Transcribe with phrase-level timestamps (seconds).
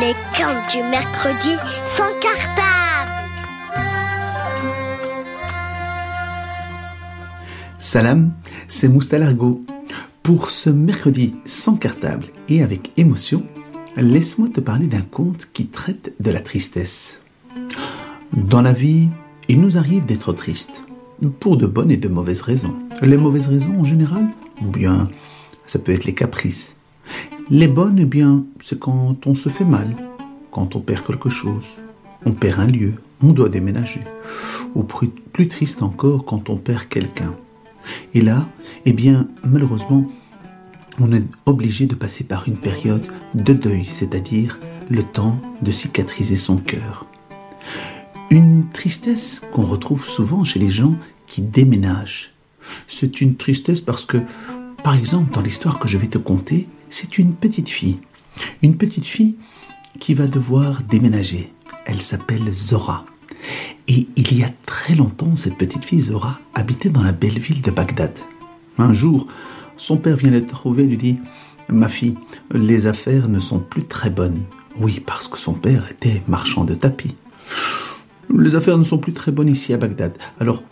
[0.00, 3.12] Les contes du mercredi sans cartable.
[7.78, 8.32] Salam,
[8.68, 9.64] c'est Moustalargo.
[10.22, 13.44] Pour ce mercredi sans cartable et avec émotion,
[13.96, 17.22] laisse-moi te parler d'un conte qui traite de la tristesse.
[18.34, 19.08] Dans la vie,
[19.48, 20.84] il nous arrive d'être tristes,
[21.40, 22.74] pour de bonnes et de mauvaises raisons.
[23.00, 24.28] Les mauvaises raisons en général,
[24.60, 25.08] ou bien
[25.64, 26.75] ça peut être les caprices.
[27.50, 29.94] Les bonnes, eh bien, c'est quand on se fait mal,
[30.50, 31.74] quand on perd quelque chose,
[32.24, 34.00] on perd un lieu, on doit déménager.
[34.74, 37.34] Ou plus, triste encore, quand on perd quelqu'un.
[38.14, 38.48] Et là,
[38.84, 40.10] eh bien, malheureusement,
[40.98, 46.36] on est obligé de passer par une période de deuil, c'est-à-dire le temps de cicatriser
[46.36, 47.06] son cœur.
[48.30, 52.32] Une tristesse qu'on retrouve souvent chez les gens qui déménagent.
[52.86, 54.18] C'est une tristesse parce que,
[54.82, 57.98] par exemple, dans l'histoire que je vais te conter, c'est une petite fille.
[58.62, 59.36] Une petite fille
[59.98, 61.52] qui va devoir déménager.
[61.84, 63.04] Elle s'appelle Zora.
[63.88, 67.62] Et il y a très longtemps, cette petite fille Zora habitait dans la belle ville
[67.62, 68.12] de Bagdad.
[68.78, 69.26] Un jour,
[69.76, 71.18] son père vient la trouver et lui dit
[71.68, 72.16] Ma fille,
[72.52, 74.42] les affaires ne sont plus très bonnes.
[74.78, 77.14] Oui, parce que son père était marchand de tapis.
[78.34, 80.16] Les affaires ne sont plus très bonnes ici à Bagdad.
[80.40, 80.62] Alors,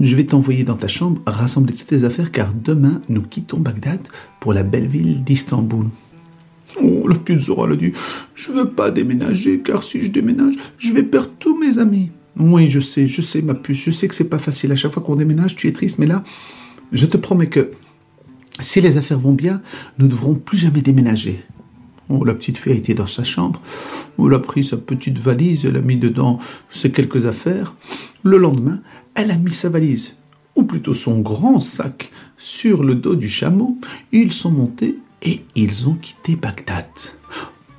[0.00, 4.00] je vais t'envoyer dans ta chambre rassembler toutes tes affaires car demain nous quittons Bagdad
[4.40, 5.86] pour la belle ville d'Istanbul.
[6.82, 7.92] Oh, la petite Zora l'a dit,
[8.34, 12.10] je veux pas déménager car si je déménage, je vais perdre tous mes amis.
[12.38, 14.70] Oui, je sais, je sais ma puce, je sais que c'est pas facile.
[14.70, 16.22] À chaque fois qu'on déménage, tu es triste, mais là,
[16.92, 17.72] je te promets que
[18.60, 19.60] si les affaires vont bien,
[19.98, 21.40] nous ne devrons plus jamais déménager.
[22.10, 23.60] Oh, la petite fille a été dans sa chambre.
[24.18, 26.38] Elle a pris sa petite valise, elle a mis dedans
[26.68, 27.74] ses quelques affaires.
[28.24, 28.80] Le lendemain,
[29.14, 30.16] elle a mis sa valise,
[30.56, 33.78] ou plutôt son grand sac, sur le dos du chameau.
[34.12, 36.86] Ils sont montés et ils ont quitté Bagdad.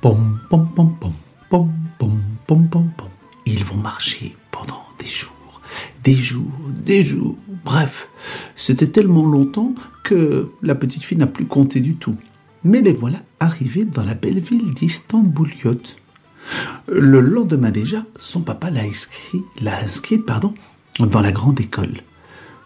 [0.00, 1.14] Pom, pom, pom, pom,
[1.50, 3.08] pom, pom, pom, pom.
[3.44, 5.60] Ils vont marcher pendant des jours,
[6.04, 6.52] des jours,
[6.84, 7.36] des jours.
[7.64, 8.08] Bref,
[8.56, 12.16] c'était tellement longtemps que la petite fille n'a plus compté du tout.
[12.64, 15.80] Mais les voilà arrivés dans la belle ville d'Istanbuliot.
[16.88, 20.54] Le lendemain déjà, son papa l'a inscrit, l'a inscrite, pardon,
[20.98, 22.02] dans la grande école.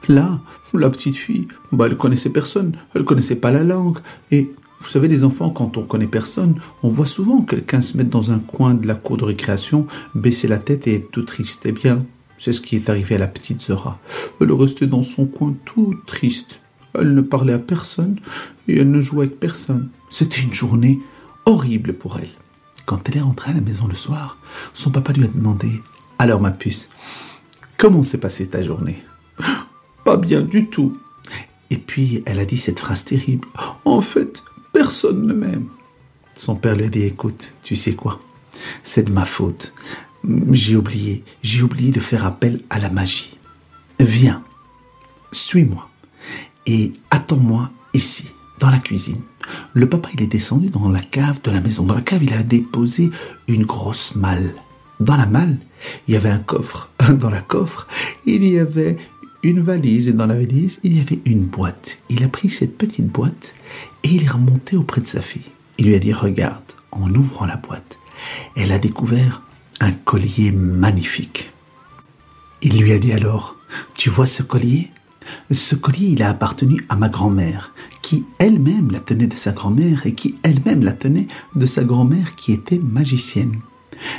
[0.09, 0.41] Là,
[0.75, 3.99] la petite fille, bah, elle connaissait personne, elle connaissait pas la langue.
[4.31, 8.11] Et vous savez, les enfants, quand on connaît personne, on voit souvent quelqu'un se mettre
[8.11, 11.63] dans un coin de la cour de récréation, baisser la tête et être tout triste.
[11.65, 12.05] Eh bien,
[12.37, 13.99] c'est ce qui est arrivé à la petite Zora.
[14.41, 16.61] Elle restait dans son coin tout triste.
[16.93, 18.21] Elle ne parlait à personne
[18.69, 19.89] et elle ne jouait avec personne.
[20.11, 21.01] C'était une journée
[21.47, 22.29] horrible pour elle.
[22.87, 24.39] Quand elle est rentrée à la maison le soir,
[24.73, 25.71] son papa lui a demandé
[26.19, 26.91] Alors, ma puce,
[27.79, 29.03] comment s'est passée ta journée?
[30.05, 30.99] Pas bien du tout.
[31.71, 33.49] Et puis elle a dit cette phrase terrible
[33.85, 35.69] En fait, personne ne m'aime.
[36.35, 38.21] Son père lui a dit Écoute, tu sais quoi?
[38.83, 39.73] C'est de ma faute.
[40.51, 43.37] J'ai oublié, j'ai oublié de faire appel à la magie.
[43.99, 44.43] Viens,
[45.33, 45.89] suis-moi
[46.67, 48.27] et attends-moi ici,
[48.59, 49.23] dans la cuisine.
[49.73, 51.85] Le papa, il est descendu dans la cave de la maison.
[51.85, 53.11] Dans la cave, il a déposé
[53.49, 54.55] une grosse malle.
[55.01, 55.59] Dans la malle,
[56.07, 56.91] il y avait un coffre.
[57.19, 57.87] Dans la coffre,
[58.27, 58.97] il y avait
[59.43, 60.09] une valise.
[60.09, 61.99] Et dans la valise, il y avait une boîte.
[62.09, 63.55] Il a pris cette petite boîte
[64.03, 65.51] et il est remonté auprès de sa fille.
[65.79, 66.63] Il lui a dit, regarde,
[66.93, 67.99] en ouvrant la boîte,
[68.57, 69.43] elle a découvert
[69.81, 71.51] un collier magnifique.
[72.63, 73.57] Il lui a dit alors,
[73.95, 74.91] tu vois ce collier?
[75.51, 77.73] Ce collier, il a appartenu à ma grand-mère,
[78.05, 82.35] qui elle-même la tenait de sa grand-mère et qui elle-même la tenait de sa grand-mère
[82.35, 83.57] qui était magicienne.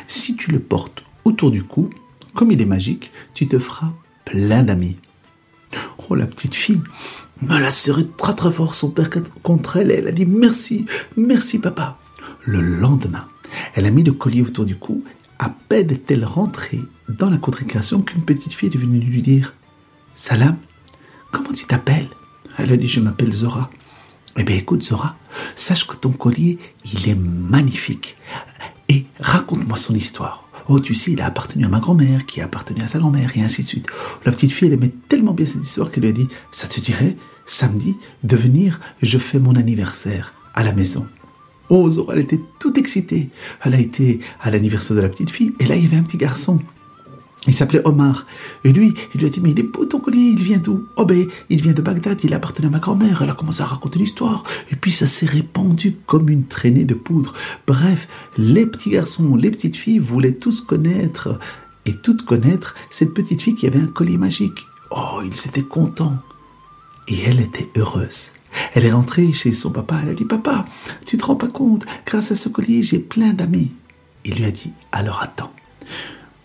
[0.08, 1.92] Si tu le portes autour du cou,
[2.34, 3.94] comme il est magique, tu te feras
[4.26, 4.98] plein d'amis.
[6.10, 6.82] Oh, la petite fille,
[7.44, 9.12] elle a serré très très fort son père
[9.44, 12.00] contre elle et elle a dit merci, merci papa.
[12.42, 13.28] Le lendemain,
[13.76, 15.04] elle a mis le collier autour du cou.
[15.38, 19.54] À peine est-elle rentrée dans la récréation qu'une petite fille est venue lui dire
[20.16, 20.58] Salam,
[21.32, 22.10] comment tu t'appelles?
[22.58, 23.70] Elle a dit Je m'appelle Zora.
[24.38, 25.16] Eh bien écoute Zora,
[25.56, 26.58] sache que ton collier,
[26.94, 28.18] il est magnifique.
[28.90, 30.48] Et raconte-moi son histoire.
[30.68, 33.32] Oh, tu sais, il a appartenu à ma grand-mère, qui a appartenu à sa grand-mère,
[33.38, 33.88] et ainsi de suite.
[34.26, 36.80] La petite fille, elle aimait tellement bien cette histoire qu'elle lui a dit, ça te
[36.80, 37.16] dirait,
[37.46, 41.08] samedi, de venir, je fais mon anniversaire à la maison.
[41.70, 43.30] Oh, Zora, elle était toute excitée.
[43.64, 46.04] Elle a été à l'anniversaire de la petite fille, et là, il y avait un
[46.04, 46.60] petit garçon
[47.48, 48.26] il s'appelait Omar.
[48.64, 50.86] Et lui, il lui a dit, mais il est beau ton collier, il vient d'où?
[50.96, 53.66] Oh ben, il vient de Bagdad, il appartenait à ma grand-mère, elle a commencé à
[53.66, 54.44] raconter l'histoire.
[54.72, 57.34] Et puis ça s'est répandu comme une traînée de poudre.
[57.68, 58.08] Bref,
[58.38, 61.40] les petits garçons, les petites filles voulaient tous connaître,
[61.86, 64.66] et toutes connaître, cette petite fille qui avait un collier magique.
[64.92, 66.18] Oh, ils étaient contents.
[67.08, 68.32] Et elle était heureuse.
[68.74, 70.66] Elle est rentrée chez son papa, elle a dit Papa,
[71.06, 73.74] tu te rends pas compte, grâce à ce collier, j'ai plein d'amis.
[74.24, 75.52] Il lui a dit Alors attends,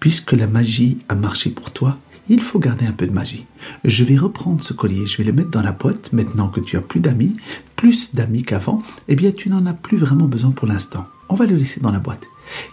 [0.01, 1.99] puisque la magie a marché pour toi,
[2.29, 3.47] il faut garder un peu de magie.
[3.85, 6.77] Je vais reprendre ce collier, je vais le mettre dans la boîte maintenant que tu
[6.77, 7.37] as plus d'amis,
[7.77, 11.07] plus d'amis qu'avant, eh bien tu n'en as plus vraiment besoin pour l'instant.
[11.29, 12.27] On va le laisser dans la boîte.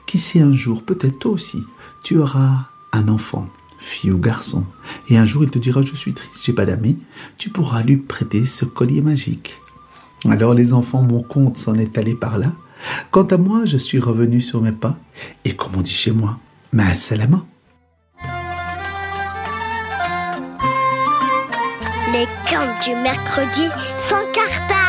[0.05, 1.63] Qui sait un jour, peut-être toi aussi,
[2.03, 3.47] tu auras un enfant,
[3.79, 4.65] fille ou garçon,
[5.09, 6.97] et un jour il te dira je suis triste, j'ai pas d'amis,
[7.37, 9.55] tu pourras lui prêter ce collier magique.
[10.29, 12.53] Alors les enfants, mon compte s'en est allé par là.
[13.11, 14.97] Quant à moi, je suis revenu sur mes pas,
[15.45, 16.39] et comme on dit chez moi,
[16.71, 17.45] ma salama.
[22.13, 24.86] Les camps du mercredi sans cartable.